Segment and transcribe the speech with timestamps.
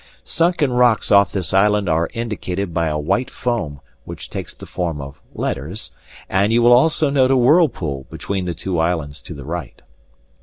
[0.23, 4.99] Sunken rocks off this island are indicated by a white foam which takes the form
[4.99, 5.91] of letters,
[6.27, 9.83] and you will also note a whirlpool between the two islands to the right.